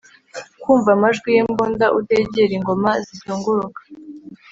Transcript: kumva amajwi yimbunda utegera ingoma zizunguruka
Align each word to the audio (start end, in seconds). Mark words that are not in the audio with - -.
kumva 0.61 0.89
amajwi 0.97 1.27
yimbunda 1.35 1.85
utegera 1.99 2.51
ingoma 2.57 2.91
zizunguruka 3.05 3.81